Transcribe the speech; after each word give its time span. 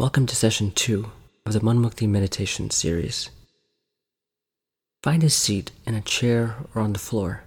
Welcome 0.00 0.26
to 0.26 0.36
session 0.36 0.70
two 0.70 1.10
of 1.44 1.52
the 1.52 1.58
Manmukti 1.58 2.08
meditation 2.08 2.70
series. 2.70 3.30
Find 5.02 5.24
a 5.24 5.28
seat 5.28 5.72
in 5.86 5.96
a 5.96 6.00
chair 6.00 6.54
or 6.72 6.82
on 6.82 6.92
the 6.92 7.00
floor 7.00 7.42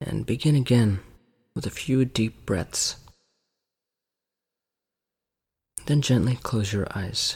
and 0.00 0.24
begin 0.24 0.54
again 0.54 1.00
with 1.52 1.66
a 1.66 1.70
few 1.70 2.04
deep 2.04 2.46
breaths. 2.46 2.94
Then 5.86 6.00
gently 6.00 6.36
close 6.36 6.72
your 6.72 6.86
eyes. 6.94 7.34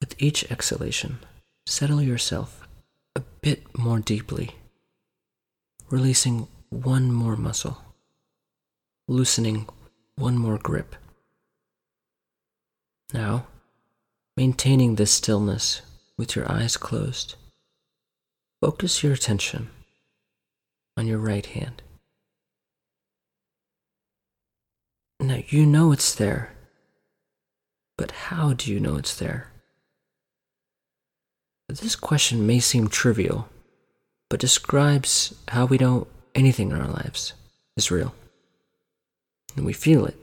With 0.00 0.14
each 0.22 0.48
exhalation, 0.52 1.18
settle 1.66 2.00
yourself 2.00 2.68
a 3.16 3.22
bit 3.40 3.76
more 3.76 3.98
deeply, 3.98 4.54
releasing 5.90 6.46
one 6.70 7.10
more 7.10 7.34
muscle 7.34 7.82
loosening 9.06 9.68
one 10.16 10.36
more 10.38 10.58
grip. 10.58 10.96
Now, 13.12 13.46
maintaining 14.36 14.94
this 14.94 15.12
stillness 15.12 15.82
with 16.16 16.34
your 16.34 16.50
eyes 16.50 16.76
closed, 16.76 17.34
focus 18.60 19.02
your 19.02 19.12
attention 19.12 19.70
on 20.96 21.06
your 21.06 21.18
right 21.18 21.44
hand. 21.44 21.82
Now, 25.20 25.42
you 25.48 25.66
know 25.66 25.92
it's 25.92 26.14
there, 26.14 26.52
but 27.96 28.10
how 28.10 28.52
do 28.52 28.72
you 28.72 28.80
know 28.80 28.96
it's 28.96 29.14
there? 29.14 29.48
This 31.68 31.96
question 31.96 32.46
may 32.46 32.60
seem 32.60 32.88
trivial, 32.88 33.48
but 34.28 34.40
describes 34.40 35.34
how 35.48 35.66
we 35.66 35.78
know 35.78 36.06
anything 36.34 36.70
in 36.70 36.80
our 36.80 36.88
lives 36.88 37.32
is 37.76 37.90
real 37.90 38.14
and 39.56 39.64
we 39.64 39.72
feel 39.72 40.06
it, 40.06 40.16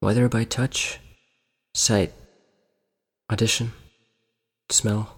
whether 0.00 0.28
by 0.28 0.44
touch, 0.44 0.98
sight, 1.74 2.12
audition, 3.30 3.72
smell, 4.68 5.16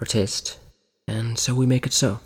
or 0.00 0.06
taste, 0.06 0.58
and 1.06 1.38
so 1.38 1.54
we 1.54 1.66
make 1.66 1.86
it 1.86 1.92
so. 1.92 2.20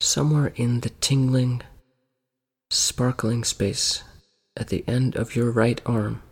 Somewhere 0.00 0.52
in 0.56 0.80
the 0.80 0.90
tingling, 0.90 1.62
sparkling 2.70 3.44
space 3.44 4.02
at 4.56 4.68
the 4.68 4.84
end 4.86 5.16
of 5.16 5.36
your 5.36 5.50
right 5.50 5.80
arm 5.86 6.22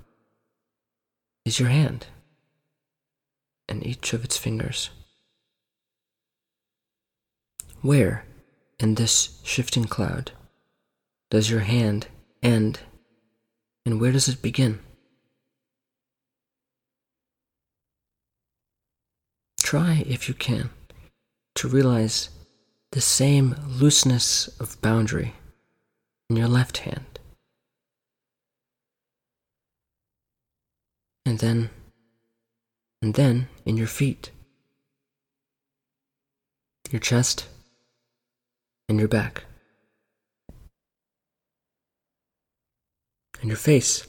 is 1.44 1.60
your 1.60 1.68
hand 1.68 2.06
and 3.68 3.86
each 3.86 4.12
of 4.12 4.24
its 4.24 4.36
fingers. 4.36 4.90
Where 7.82 8.24
in 8.78 8.96
this 8.96 9.40
shifting 9.44 9.84
cloud 9.84 10.32
does 11.30 11.48
your 11.48 11.60
hand 11.60 12.08
end? 12.42 12.80
And 13.86 14.00
where 14.00 14.12
does 14.12 14.28
it 14.28 14.42
begin? 14.42 14.80
Try, 19.58 20.04
if 20.06 20.28
you 20.28 20.34
can, 20.34 20.70
to 21.54 21.68
realize 21.68 22.28
the 22.92 23.00
same 23.00 23.54
looseness 23.68 24.48
of 24.60 24.80
boundary 24.82 25.34
in 26.28 26.36
your 26.36 26.48
left 26.48 26.78
hand. 26.78 27.20
And 31.24 31.38
then, 31.38 31.70
and 33.00 33.14
then 33.14 33.48
in 33.64 33.76
your 33.76 33.86
feet, 33.86 34.30
your 36.90 37.00
chest, 37.00 37.46
and 38.88 38.98
your 38.98 39.08
back. 39.08 39.44
And 43.40 43.48
your 43.48 43.56
face. 43.56 44.06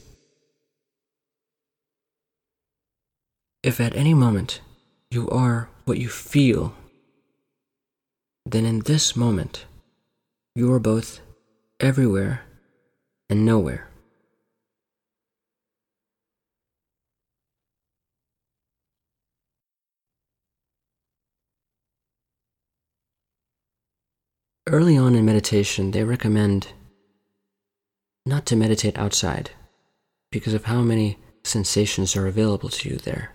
If 3.62 3.80
at 3.80 3.94
any 3.94 4.14
moment 4.14 4.60
you 5.10 5.28
are 5.30 5.68
what 5.84 5.98
you 5.98 6.08
feel, 6.08 6.74
then 8.44 8.64
in 8.64 8.80
this 8.80 9.14
moment 9.14 9.66
you 10.54 10.72
are 10.72 10.80
both 10.80 11.20
everywhere 11.80 12.42
and 13.30 13.46
nowhere. 13.46 13.88
Early 24.68 24.96
on 24.96 25.14
in 25.14 25.24
meditation, 25.24 25.90
they 25.90 26.02
recommend 26.02 26.68
not 28.24 28.46
to 28.46 28.56
meditate 28.56 28.96
outside 28.98 29.50
because 30.30 30.54
of 30.54 30.64
how 30.64 30.80
many 30.82 31.18
sensations 31.44 32.16
are 32.16 32.26
available 32.26 32.68
to 32.68 32.88
you 32.88 32.96
there, 32.96 33.34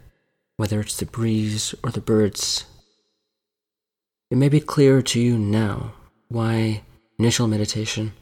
whether 0.56 0.80
it's 0.80 0.98
the 0.98 1.06
breeze 1.06 1.76
or 1.84 1.92
the 1.92 2.02
birds. 2.02 2.66
It 4.30 4.38
may 4.38 4.50
be 4.50 4.60
clearer 4.60 5.02
to 5.04 5.20
you 5.20 5.38
now 5.38 5.94
why 6.30 6.84
initial 7.20 7.48
meditation 7.48 8.14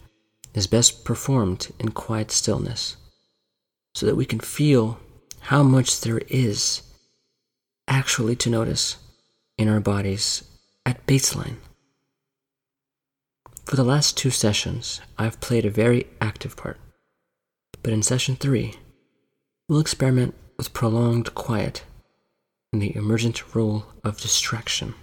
is 0.54 0.68
best 0.68 1.04
performed 1.04 1.72
in 1.80 1.90
quiet 1.90 2.32
stillness, 2.32 2.96
so 3.94 4.06
that 4.06 4.16
we 4.16 4.26
can 4.26 4.40
feel 4.40 5.00
how 5.42 5.64
much 5.64 6.02
there 6.02 6.22
is 6.30 6.82
actually 7.88 8.36
to 8.38 8.50
notice 8.50 8.98
in 9.58 9.70
our 9.70 9.80
bodies 9.80 10.44
at 10.86 11.06
baseline. 11.06 11.58
For 13.66 13.76
the 13.76 13.84
last 13.84 14.16
two 14.16 14.30
sessions, 14.30 15.02
I've 15.18 15.42
played 15.42 15.66
a 15.66 15.72
very 15.72 16.06
active 16.22 16.56
part. 16.56 16.80
But 17.82 17.94
in 17.94 18.04
session 18.04 18.36
three, 18.36 18.76
we'll 19.68 19.80
experiment 19.80 20.36
with 20.58 20.74
prolonged 20.74 21.34
quiet 21.34 21.84
and 22.72 22.80
the 22.80 22.96
emergent 22.96 23.56
role 23.56 23.88
of 24.04 24.22
distraction. 24.22 24.94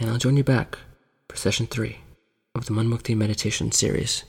And 0.00 0.10
I'll 0.10 0.18
join 0.18 0.36
you 0.36 0.44
back 0.44 0.78
for 1.28 1.36
session 1.36 1.68
three 1.68 1.98
of 2.56 2.66
the 2.66 2.72
Manmukti 2.72 3.16
meditation 3.16 3.70
series. 3.70 4.24